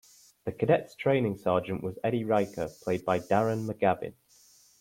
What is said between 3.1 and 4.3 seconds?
Darren McGavin.